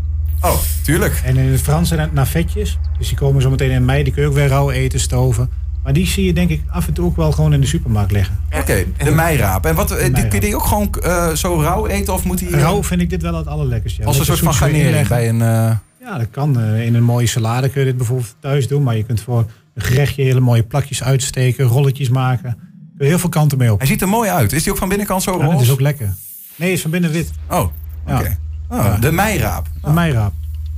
Oh, 0.42 0.58
tuurlijk. 0.84 1.22
En 1.24 1.38
in 1.38 1.52
het 1.52 1.62
Frans 1.62 1.88
zijn 1.88 2.00
het 2.00 2.14
navetjes. 2.14 2.80
Dus 2.98 3.08
die 3.08 3.18
komen 3.18 3.42
zo 3.42 3.50
meteen 3.50 3.72
in 3.72 3.86
mei. 3.86 4.04
Die 4.04 4.14
kun 4.14 4.22
je 4.22 4.28
ook 4.28 4.36
weer 4.36 4.48
rauw 4.48 4.72
eten, 4.72 5.00
stoven. 5.00 5.50
Maar 5.88 5.96
die 5.96 6.08
zie 6.08 6.26
je 6.26 6.34
denk 6.34 6.50
ik 6.50 6.62
af 6.70 6.88
en 6.88 6.94
toe 6.94 7.06
ook 7.06 7.16
wel 7.16 7.32
gewoon 7.32 7.54
in 7.54 7.62
de 7.62 7.68
supermarkt 7.68 8.12
liggen. 8.12 8.40
Oké, 8.56 8.86
de 8.98 9.12
meiraap. 9.12 9.66
En 9.66 9.76
wat, 9.76 9.92
eh, 9.92 10.04
die, 10.14 10.28
kun 10.28 10.40
je 10.40 10.40
die 10.40 10.56
ook 10.56 10.66
gewoon 10.66 10.94
eh, 11.04 11.32
zo 11.34 11.62
rauw 11.62 11.88
eten? 11.88 12.14
Of 12.14 12.24
moet 12.24 12.38
die... 12.38 12.50
eh, 12.50 12.60
Rauw 12.62 12.84
vind 12.84 13.02
ik 13.02 13.10
dit 13.10 13.22
wel 13.22 13.36
het 13.36 13.48
allerlekkerste. 13.48 14.02
Ja. 14.02 14.08
Als 14.08 14.20
een 14.20 14.26
soort 14.26 14.40
van 14.40 14.54
garnering 14.54 15.08
bij 15.08 15.30
een... 15.30 15.38
Ja, 15.38 16.18
dat 16.18 16.28
kan. 16.32 16.60
In 16.62 16.96
een 16.96 17.04
mooie 17.04 17.28
salade 17.28 17.70
kun 17.70 17.80
je 17.82 17.88
dit 17.88 17.98
bijvoorbeeld 17.98 18.36
thuis 18.40 18.68
doen. 18.68 18.84
Maar 18.84 18.96
je 18.98 19.04
kunt 19.04 19.22
voor 19.22 19.40
een 19.74 19.82
gerechtje 19.82 20.24
hele 20.24 20.40
mooie 20.40 20.64
plakjes 20.64 21.04
uitsteken. 21.04 21.66
Rolletjes 21.66 22.10
maken. 22.10 22.52
Kun 22.98 23.06
je 23.06 23.12
heel 23.12 23.20
veel 23.20 23.30
kanten 23.30 23.58
mee 23.58 23.72
op. 23.72 23.78
Hij 23.78 23.88
ziet 23.88 24.02
er 24.02 24.08
mooi 24.10 24.30
uit. 24.30 24.54
Is 24.54 24.64
die 24.64 24.72
ook 24.72 24.78
van 24.78 24.90
binnenkant 24.90 25.24
zo 25.24 25.32
Ja, 25.32 25.38
roze? 25.44 25.52
dat 25.52 25.62
is 25.62 25.72
ook 25.72 25.82
lekker. 25.82 26.14
Nee, 26.56 26.72
is 26.72 26.82
van 26.82 26.92
binnen 26.92 27.12
wit. 27.12 27.32
Oh, 27.50 27.60
oké. 28.08 28.38
Ja. 28.70 28.78
Oh. 28.78 29.02
De 29.02 29.12
meiraap. 29.12 29.68
Een 29.82 29.94
meiraap. 29.94 30.34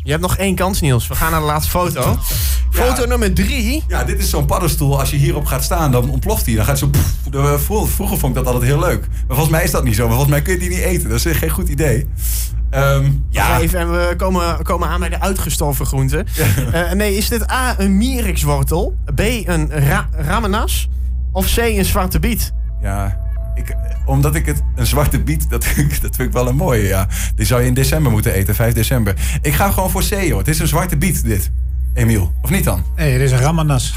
Je 0.09 0.15
hebt 0.15 0.27
nog 0.27 0.37
één 0.37 0.55
kans, 0.55 0.81
Niels. 0.81 1.07
We 1.07 1.15
gaan 1.15 1.31
naar 1.31 1.39
de 1.39 1.45
laatste 1.45 1.69
foto. 1.71 2.17
Foto 2.71 3.05
nummer 3.05 3.33
drie. 3.33 3.83
Ja, 3.87 4.03
dit 4.03 4.19
is 4.19 4.29
zo'n 4.29 4.45
paddenstoel. 4.45 4.99
Als 4.99 5.09
je 5.09 5.17
hierop 5.17 5.45
gaat 5.45 5.63
staan, 5.63 5.91
dan 5.91 6.09
ontploft 6.09 6.45
hij. 6.45 6.55
Dan 6.55 6.65
gaat 6.65 6.77
zo... 6.77 6.87
pff. 6.87 7.13
De- 7.31 7.59
vro- 7.59 7.85
Vroeger 7.85 8.17
vond 8.17 8.37
ik 8.37 8.43
dat 8.43 8.53
altijd 8.53 8.71
heel 8.71 8.79
leuk. 8.79 8.99
Maar 9.07 9.19
volgens 9.27 9.49
mij 9.49 9.63
is 9.63 9.71
dat 9.71 9.83
niet 9.83 9.95
zo. 9.95 10.01
Maar 10.07 10.15
volgens 10.15 10.31
mij 10.31 10.41
kun 10.41 10.53
je 10.53 10.59
die 10.59 10.69
niet 10.69 10.79
eten. 10.79 11.09
Dat 11.09 11.25
is 11.25 11.37
geen 11.37 11.49
goed 11.49 11.69
idee. 11.69 12.07
Ehm, 12.69 13.11
ja, 13.29 13.59
Even, 13.59 13.79
en 13.79 13.91
we 13.91 14.13
komen, 14.17 14.63
komen 14.63 14.87
aan 14.87 14.99
bij 14.99 15.09
de 15.09 15.19
uitgestorven 15.21 15.85
groenten. 15.85 16.27
Eh, 16.71 16.91
nee, 16.91 17.17
is 17.17 17.29
dit 17.29 17.51
A, 17.51 17.75
een 17.79 17.97
mierikswortel? 17.97 18.95
B, 19.15 19.19
een 19.19 19.69
ra 19.71 20.09
ramenas? 20.11 20.89
Of 21.31 21.53
C, 21.53 21.57
een 21.57 21.85
zwarte 21.85 22.19
biet? 22.19 22.53
ja 22.81 23.27
ik, 23.59 23.75
omdat 24.05 24.35
ik 24.35 24.45
het 24.45 24.63
een 24.75 24.85
zwarte 24.85 25.19
biet, 25.19 25.49
dat, 25.49 25.63
dat 26.01 26.15
vind 26.15 26.19
ik 26.19 26.31
wel 26.31 26.47
een 26.47 26.55
mooie, 26.55 26.87
ja. 26.87 27.07
Die 27.35 27.45
zou 27.45 27.61
je 27.61 27.67
in 27.67 27.73
december 27.73 28.11
moeten 28.11 28.33
eten, 28.33 28.55
5 28.55 28.73
december. 28.73 29.15
Ik 29.41 29.53
ga 29.53 29.71
gewoon 29.71 29.89
voor 29.89 30.01
C, 30.01 30.21
joh. 30.21 30.37
Het 30.37 30.47
is 30.47 30.59
een 30.59 30.67
zwarte 30.67 30.97
biet, 30.97 31.23
dit. 31.23 31.51
Emiel, 31.93 32.33
of 32.41 32.49
niet 32.49 32.63
dan? 32.63 32.83
Nee, 32.95 33.17
dit 33.17 33.21
is 33.21 33.31
een 33.31 33.39
ramanas. 33.39 33.93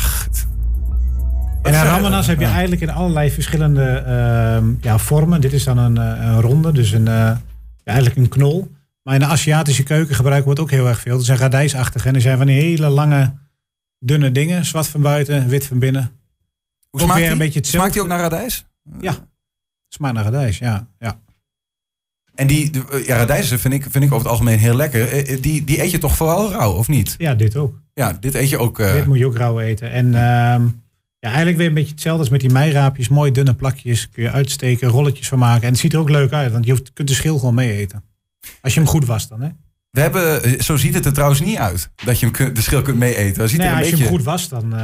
En 1.63 1.75
een 1.75 1.83
ramanas 1.83 2.27
heb 2.27 2.41
je 2.41 2.47
eigenlijk 2.47 2.83
in 2.83 2.91
allerlei 2.91 3.31
verschillende 3.31 3.85
ehm, 3.85 4.75
ja, 4.81 4.99
vormen. 4.99 5.41
Dit 5.41 5.53
is 5.53 5.65
dan 5.65 5.79
een, 5.79 5.99
eh, 5.99 6.27
een 6.27 6.41
ronde, 6.41 6.73
dus 6.73 6.93
een, 6.93 7.05
ja, 7.05 7.41
eigenlijk 7.85 8.19
een 8.19 8.29
knol. 8.29 8.71
Maar 9.03 9.15
in 9.15 9.21
de 9.21 9.27
Aziatische 9.27 9.83
keuken 9.83 10.15
gebruiken 10.15 10.45
we 10.45 10.51
het 10.51 10.61
ook 10.61 10.71
heel 10.71 10.89
erg 10.89 11.01
veel. 11.01 11.17
Het 11.17 11.25
zijn 11.25 11.39
radijsachtig 11.39 12.07
en 12.07 12.15
er 12.15 12.21
zijn 12.21 12.37
van 12.37 12.47
die 12.47 12.61
hele 12.61 12.89
lange, 12.89 13.33
dunne 13.99 14.33
dingen. 14.33 14.65
Zwart 14.65 14.87
van 14.87 15.01
buiten, 15.01 15.49
wit 15.49 15.67
van 15.67 15.79
binnen. 15.79 16.11
Hoe 16.91 17.01
smaakt 17.01 17.21
die? 17.21 17.31
een 17.31 17.39
beetje 17.39 17.59
hetzelfde. 17.59 17.79
Smaakt 17.79 17.93
die 17.93 18.03
ook 18.03 18.09
naar 18.09 18.31
radijs? 18.31 18.67
Ja, 19.01 19.15
smaakt 19.95 20.15
naar 20.15 20.25
radijs, 20.25 20.59
ja. 20.59 20.87
ja. 20.99 21.19
En 22.35 22.47
die, 22.47 22.71
eh, 22.91 23.07
ja, 23.07 23.17
radijzen 23.17 23.59
vind 23.59 23.75
ik, 23.75 23.83
vind 23.83 24.05
ik 24.05 24.13
over 24.13 24.17
het 24.17 24.27
algemeen 24.27 24.59
heel 24.59 24.77
lekker. 24.77 25.09
Eh, 25.09 25.33
eh, 25.33 25.43
Die, 25.43 25.65
die 25.65 25.83
eet 25.83 25.91
je 25.91 25.99
toch 25.99 26.17
vooral 26.17 26.51
rauw, 26.51 26.73
of 26.73 26.89
niet? 26.89 27.15
Ja, 27.19 27.35
dit 27.35 27.57
ook. 27.57 27.81
Ja, 27.95 28.13
dit 28.21 28.35
eet 28.35 28.49
je 28.49 28.59
ook... 28.59 28.77
Dit 28.77 29.07
moet 29.07 29.19
je 29.19 29.27
ook 29.27 29.37
rauw 29.37 29.61
eten. 29.61 29.91
En 29.91 30.07
ehm, 30.07 30.63
ja, 31.19 31.29
eigenlijk 31.29 31.57
weer 31.57 31.67
een 31.67 31.75
beetje 31.75 31.91
hetzelfde 31.91 32.21
als 32.21 32.31
met 32.31 32.41
die 32.41 32.51
meiraapjes. 32.51 33.09
Mooi 33.09 33.33
dunne 33.33 33.55
plakjes. 33.55 34.09
Kun 34.09 34.23
je 34.23 34.31
uitsteken, 34.31 34.89
rolletjes 34.89 35.29
van 35.29 35.39
maken. 35.39 35.63
En 35.63 35.69
het 35.69 35.79
ziet 35.79 35.93
er 35.93 35.99
ook 35.99 36.11
leuk 36.11 36.33
uit, 36.33 36.53
want 36.53 36.65
je 36.65 36.71
hoeft, 36.71 36.93
kunt 36.93 37.09
de 37.09 37.15
schil 37.15 37.39
gewoon 37.39 37.55
mee 37.55 37.73
eten. 37.73 38.05
Als 38.61 38.75
je 38.75 38.81
hem 38.81 38.89
goed 38.89 39.07
wast 39.07 39.29
dan, 39.29 39.41
hè? 39.41 39.49
We 39.91 40.01
hebben, 40.01 40.63
zo 40.65 40.77
ziet 40.77 40.95
het 40.95 41.07
er 41.07 41.13
trouwens 41.13 41.41
niet 41.41 41.57
uit. 41.57 41.91
Dat 42.05 42.21
je 42.21 42.31
hem 42.33 42.55
de 42.55 42.63
schil 42.63 42.83
kunt 42.83 42.99
mee 42.99 43.17
eten. 43.17 43.49
Ziet 43.49 43.59
Nee, 43.59 43.67
er 43.67 43.73
een 43.73 43.79
als 43.79 43.89
je 43.89 43.97
hem 43.97 44.07
goed 44.07 44.23
wast, 44.23 44.51
dan, 44.51 44.75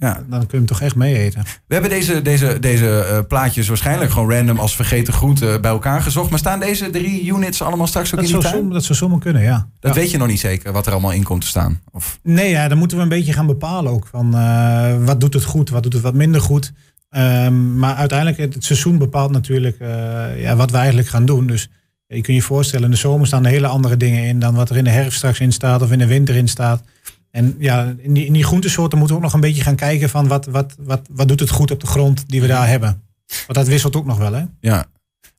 Ja. 0.00 0.12
dan 0.28 0.38
kun 0.40 0.46
je 0.50 0.56
hem 0.56 0.66
toch 0.66 0.80
echt 0.80 0.94
mee 0.94 1.18
eten. 1.18 1.42
We 1.66 1.72
hebben 1.74 1.90
deze, 1.90 2.22
deze, 2.22 2.58
deze 2.60 3.00
eh, 3.00 3.18
plaatjes 3.28 3.68
waarschijnlijk 3.68 4.10
gewoon 4.10 4.30
random 4.32 4.58
als 4.58 4.76
vergeten 4.76 5.12
groente 5.12 5.58
bij 5.60 5.70
elkaar 5.70 6.00
gezocht. 6.02 6.30
Maar 6.30 6.38
staan 6.38 6.60
deze 6.60 6.90
drie 6.90 7.26
units 7.26 7.62
allemaal 7.62 7.86
straks 7.86 8.08
ook 8.14 8.16
Dat 8.20 8.24
in 8.28 8.32
die 8.32 8.40
zou, 8.40 8.52
tuin? 8.54 8.64
som, 8.64 8.72
dat 8.72 8.84
zou 8.84 8.98
zomaar 8.98 9.18
kunnen, 9.18 9.42
ja. 9.42 9.68
Dat 9.80 9.94
Ja. 9.94 10.00
weet 10.00 10.10
je 10.10 10.18
nog 10.18 10.28
niet 10.28 10.40
zeker, 10.40 10.72
wat 10.72 10.86
er 10.86 10.92
allemaal 10.92 11.12
in 11.12 11.22
komt 11.22 11.40
te 11.40 11.46
staan. 11.46 11.80
Of, 11.92 12.18
Nee, 12.22 12.50
ja, 12.50 12.68
dan 12.68 12.78
moeten 12.78 12.96
we 12.96 13.02
een 13.02 13.08
beetje 13.08 13.32
gaan 13.32 13.46
bepalen 13.46 13.92
ook. 13.92 14.06
Van, 14.10 14.34
eh, 14.34 15.04
wat 15.04 15.20
doet 15.20 15.34
het 15.34 15.44
goed, 15.44 15.70
wat 15.70 15.82
doet 15.82 15.92
het 15.92 16.02
wat 16.02 16.14
minder 16.14 16.40
goed. 16.40 16.72
Ehm, 17.10 17.78
maar 17.78 17.94
uiteindelijk, 17.94 18.38
het, 18.38 18.54
het 18.54 18.64
seizoen 18.64 18.98
bepaalt 18.98 19.30
natuurlijk 19.30 19.76
eh, 19.80 20.40
ja, 20.42 20.56
wat 20.56 20.70
we 20.70 20.76
eigenlijk 20.76 21.08
gaan 21.08 21.26
doen. 21.26 21.46
Dus 21.46 21.70
je 22.06 22.20
kunt 22.20 22.36
je 22.36 22.42
voorstellen, 22.42 22.84
in 22.84 22.90
de 22.90 22.96
zomer 22.96 23.26
staan 23.26 23.44
er 23.44 23.50
hele 23.50 23.66
andere 23.66 23.96
dingen 23.96 24.24
in... 24.24 24.38
dan 24.38 24.54
wat 24.54 24.70
er 24.70 24.76
in 24.76 24.84
de 24.84 24.90
herfst 24.90 25.16
straks 25.16 25.40
in 25.40 25.52
staat 25.52 25.82
of 25.82 25.92
in 25.92 25.98
de 25.98 26.06
winter 26.06 26.36
in 26.36 26.48
staat. 26.48 26.82
En 27.30 27.54
ja, 27.58 27.94
in 27.98 28.12
die, 28.14 28.26
in 28.26 28.32
die 28.32 28.44
groentesoorten 28.44 28.98
moeten 28.98 29.16
we 29.16 29.22
ook 29.22 29.26
nog 29.28 29.34
een 29.40 29.46
beetje 29.48 29.62
gaan 29.62 29.76
kijken... 29.76 30.08
van 30.10 30.28
wat, 30.28 30.46
wat, 30.46 30.74
wat, 30.78 31.00
wat 31.10 31.28
doet 31.28 31.40
het 31.40 31.50
goed 31.50 31.70
op 31.70 31.80
de 31.80 31.86
grond 31.86 32.24
die 32.28 32.40
we 32.40 32.46
daar 32.46 32.68
hebben. 32.68 33.02
Want 33.26 33.54
dat 33.54 33.66
wisselt 33.66 33.96
ook 33.96 34.06
nog 34.06 34.18
wel, 34.18 34.32
hè? 34.32 34.44
ja. 34.60 34.86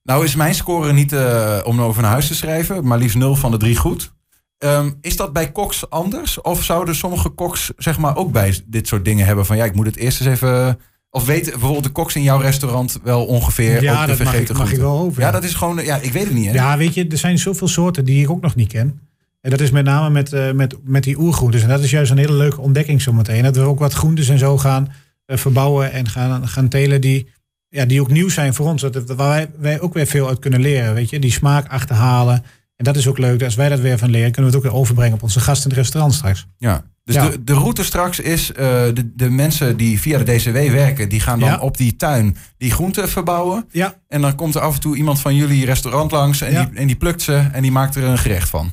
Nou 0.03 0.23
is 0.23 0.35
mijn 0.35 0.55
score 0.55 0.93
niet 0.93 1.13
eh, 1.13 1.59
om 1.63 1.81
over 1.81 2.01
naar 2.01 2.11
huis 2.11 2.27
te 2.27 2.35
schrijven, 2.35 2.85
maar 2.87 2.97
liefst 2.97 3.17
nul 3.17 3.35
van 3.35 3.51
de 3.51 3.57
drie 3.57 3.75
goed. 3.75 4.11
Ehm, 4.57 4.91
is 5.01 5.15
dat 5.15 5.33
bij 5.33 5.51
koks 5.51 5.89
anders? 5.89 6.41
Of 6.41 6.63
zouden 6.63 6.95
sommige 6.95 7.29
koks 7.29 7.71
zeg 7.77 7.97
maar 7.97 8.15
ook 8.15 8.31
bij 8.31 8.59
dit 8.65 8.87
soort 8.87 9.05
dingen 9.05 9.25
hebben 9.25 9.45
van 9.45 9.57
ja, 9.57 9.65
ik 9.65 9.75
moet 9.75 9.85
het 9.85 9.95
eerst 9.95 10.21
eens 10.21 10.29
even... 10.29 10.79
Of 11.11 11.25
weten 11.25 11.51
bijvoorbeeld 11.51 11.83
de 11.83 11.89
koks 11.89 12.15
in 12.15 12.23
jouw 12.23 12.39
restaurant 12.39 12.99
wel 13.03 13.25
ongeveer 13.25 13.81
Ja, 13.83 13.93
ook 14.01 14.07
de 14.07 14.15
dat 14.15 14.25
mag 14.25 14.33
ik- 14.35 14.53
mag 14.57 14.71
ik 14.71 14.77
wel 14.79 14.97
over, 14.99 15.21
Ja, 15.21 15.27
ja. 15.27 15.33
dat 15.33 15.43
is 15.43 15.53
gewoon, 15.53 15.83
ja, 15.85 15.95
ik 15.95 16.11
weet 16.13 16.23
het 16.25 16.33
niet 16.33 16.45
hè. 16.45 16.51
Ja, 16.51 16.77
weet 16.77 16.93
je, 16.93 17.07
er 17.07 17.17
zijn 17.17 17.37
zoveel 17.39 17.67
soorten 17.67 18.05
die 18.05 18.21
ik 18.23 18.29
ook 18.29 18.41
nog 18.41 18.55
niet 18.55 18.67
ken. 18.67 18.99
En 19.41 19.49
dat 19.49 19.59
is 19.59 19.71
met 19.71 19.85
name 19.85 20.09
met, 20.09 20.33
eh, 20.33 20.51
met, 20.51 20.75
met 20.83 21.03
die 21.03 21.19
oergroentes. 21.19 21.61
En 21.63 21.69
dat 21.69 21.83
is 21.83 21.91
juist 21.91 22.11
een 22.11 22.17
hele 22.17 22.33
leuke 22.33 22.61
ontdekking 22.61 23.01
zometeen. 23.01 23.43
Dat 23.43 23.55
we 23.55 23.61
ook 23.61 23.79
wat 23.79 23.93
groentes 23.93 24.29
en 24.29 24.37
zo 24.37 24.57
gaan 24.57 24.91
eh, 25.25 25.37
verbouwen 25.37 25.91
en 25.91 26.07
gaan, 26.09 26.47
gaan 26.47 26.67
telen 26.67 27.01
die, 27.01 27.27
ja, 27.69 27.85
die 27.85 28.01
ook 28.01 28.11
nieuw 28.11 28.29
zijn 28.29 28.53
voor 28.53 28.65
ons. 28.67 28.81
Dat, 28.81 29.07
waar 29.07 29.17
wij, 29.27 29.49
wij 29.57 29.79
ook 29.81 29.93
weer 29.93 30.07
veel 30.07 30.27
uit 30.27 30.39
kunnen 30.39 30.59
leren. 30.61 30.93
Weet 30.93 31.09
je? 31.09 31.19
Die 31.19 31.31
smaak 31.31 31.67
achterhalen. 31.67 32.43
En 32.75 32.85
dat 32.85 32.95
is 32.95 33.07
ook 33.07 33.17
leuk. 33.17 33.43
Als 33.43 33.55
wij 33.55 33.69
dat 33.69 33.79
weer 33.79 33.97
van 33.97 34.09
leren, 34.09 34.31
kunnen 34.31 34.51
we 34.51 34.57
het 34.57 34.65
ook 34.65 34.71
weer 34.71 34.81
overbrengen 34.81 35.13
op 35.13 35.23
onze 35.23 35.39
gasten 35.39 35.63
in 35.63 35.75
het 35.75 35.79
restaurant 35.79 36.13
straks. 36.13 36.47
Ja. 36.57 36.83
Dus 37.03 37.15
Ja. 37.15 37.29
De, 37.29 37.43
de 37.43 37.53
route 37.53 37.83
straks 37.83 38.19
is, 38.19 38.51
eh, 38.51 38.55
de, 38.93 39.11
de 39.15 39.29
mensen 39.29 39.77
die 39.77 39.99
via 39.99 40.17
de 40.17 40.35
DCW 40.35 40.53
werken, 40.71 41.09
die 41.09 41.19
gaan 41.19 41.39
dan 41.39 41.49
Ja. 41.49 41.59
op 41.59 41.77
die 41.77 41.95
tuin 41.95 42.37
die 42.57 42.71
groenten 42.71 43.09
verbouwen. 43.09 43.65
Ja, 43.71 43.93
En 44.07 44.21
dan 44.21 44.35
komt 44.35 44.55
er 44.55 44.61
af 44.61 44.73
en 44.75 44.79
toe 44.81 44.95
iemand 44.95 45.19
van 45.19 45.35
jullie 45.35 45.65
restaurant 45.65 46.11
langs 46.11 46.41
en, 46.41 46.51
Ja. 46.51 46.65
die, 46.65 46.77
en 46.79 46.87
die 46.87 46.95
plukt 46.95 47.21
ze 47.21 47.33
en 47.51 47.61
die 47.61 47.71
maakt 47.71 47.95
er 47.95 48.03
een 48.03 48.17
gerecht 48.17 48.49
van. 48.49 48.71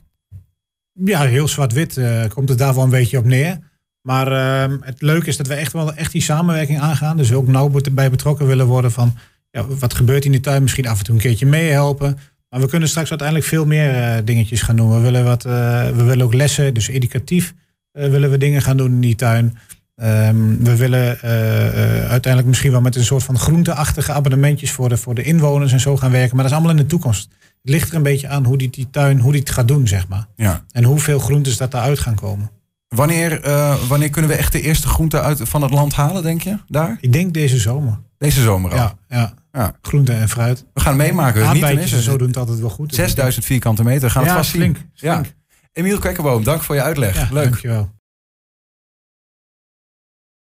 Ja 1.04 1.22
heel 1.22 1.48
zwart-wit 1.48 1.96
eh, 1.96 2.24
komt 2.28 2.48
het 2.48 2.58
daar 2.58 2.74
wel 2.74 2.84
een 2.84 2.90
beetje 2.90 3.18
op 3.18 3.24
neer. 3.24 3.58
Maar 4.02 4.32
ehm, 4.32 4.76
het 4.80 5.02
leuke 5.02 5.26
is 5.26 5.36
dat 5.36 5.46
we 5.46 5.54
echt 5.54 5.72
wel 5.72 5.94
echt 5.94 6.12
die 6.12 6.22
samenwerking 6.22 6.80
aangaan. 6.80 7.16
Dus 7.16 7.32
ook 7.32 7.48
nauw 7.48 7.70
bij 7.92 8.10
betrokken 8.10 8.46
willen 8.46 8.66
worden 8.66 8.92
van 8.92 9.14
ja, 9.50 9.66
wat 9.66 9.94
gebeurt 9.94 10.24
in 10.24 10.30
die 10.30 10.40
tuin. 10.40 10.62
Misschien 10.62 10.86
af 10.86 10.98
en 10.98 11.04
toe 11.04 11.14
een 11.14 11.20
keertje 11.20 11.46
meehelpen. 11.46 12.18
Maar 12.48 12.60
we 12.60 12.68
kunnen 12.68 12.88
straks 12.88 13.10
uiteindelijk 13.10 13.48
veel 13.48 13.66
meer 13.66 13.94
eh, 13.94 14.24
dingetjes 14.24 14.62
gaan 14.62 14.76
doen. 14.76 14.94
We 14.94 15.00
willen, 15.00 15.24
wat, 15.24 15.44
eh, 15.44 15.52
we 15.88 16.02
willen 16.02 16.26
ook 16.26 16.34
lessen, 16.34 16.74
dus 16.74 16.88
educatief 16.88 17.54
willen 17.92 18.30
we 18.30 18.38
dingen 18.38 18.62
gaan 18.62 18.76
doen 18.76 18.92
in 18.92 19.00
die 19.00 19.14
tuin. 19.14 19.58
Ehm, 19.94 20.56
we 20.58 20.76
willen 20.76 21.20
uiteindelijk 22.08 22.46
misschien 22.46 22.70
wel 22.70 22.80
met 22.80 22.96
een 22.96 23.04
soort 23.04 23.22
van 23.22 23.38
groenteachtige 23.38 24.12
abonnementjes 24.12 24.70
voor 24.70 24.88
de, 24.88 24.96
voor 24.96 25.14
de 25.14 25.22
inwoners 25.22 25.72
en 25.72 25.80
zo 25.80 25.96
gaan 25.96 26.10
werken. 26.10 26.36
Maar 26.36 26.44
dat 26.44 26.52
is 26.52 26.58
allemaal 26.58 26.76
in 26.76 26.82
de 26.82 26.88
toekomst. 26.88 27.28
Het 27.66 27.74
ligt 27.74 27.90
er 27.90 27.96
een 27.96 28.02
beetje 28.02 28.28
aan 28.28 28.44
hoe 28.44 28.58
die, 28.58 28.70
die 28.70 28.90
tuin, 28.90 29.18
hoe 29.20 29.32
die 29.32 29.40
het 29.40 29.50
gaat 29.50 29.68
doen, 29.68 29.88
zeg 29.88 30.08
maar. 30.08 30.26
Ja. 30.36 30.64
En 30.70 30.84
hoeveel 30.84 31.18
groentes 31.18 31.56
dat 31.56 31.70
daaruit 31.70 31.98
gaan 31.98 32.14
komen. 32.14 32.50
Wanneer, 32.88 33.40
eh, 33.42 33.74
wanneer 33.88 34.10
kunnen 34.10 34.30
we 34.30 34.36
echt 34.36 34.52
de 34.52 34.60
eerste 34.60 34.88
groenten 34.88 35.22
uit 35.22 35.40
van 35.42 35.62
het 35.62 35.70
land 35.70 35.94
halen, 35.94 36.22
denk 36.22 36.42
je? 36.42 36.58
Daar? 36.68 36.96
Ik 37.00 37.12
denk 37.12 37.34
deze 37.34 37.58
zomer. 37.58 37.98
Deze 38.18 38.42
zomer 38.42 38.70
al. 38.70 38.76
Ja, 38.76 38.94
ja. 39.08 39.34
Ja. 39.52 39.72
Groente 39.82 40.12
en 40.12 40.28
fruit. 40.28 40.64
We 40.74 40.80
gaan 40.80 40.96
meemaken. 40.96 41.40
Te 41.42 41.46
Aardbeidjes 41.48 41.92
en 41.92 42.02
zo 42.02 42.16
doen 42.18 42.28
het 42.28 42.36
altijd 42.36 42.58
wel 42.58 42.70
goed. 42.70 42.94
6000 42.94 43.44
vierkante 43.44 43.84
meter. 43.84 44.10
Gaan 44.10 44.22
we 44.22 44.28
Ja, 44.28 44.34
het 44.36 44.44
vast 44.46 44.56
zien. 44.56 44.60
flink, 44.74 44.86
Ja. 44.94 45.12
flink. 45.20 45.34
Emiel 45.72 45.98
Kwekkerboom, 45.98 46.44
dank 46.44 46.62
voor 46.62 46.74
je 46.74 46.82
uitleg. 46.82 47.14
Ja, 47.16 47.28
Leuk. 47.32 47.44
dankjewel. 47.44 47.90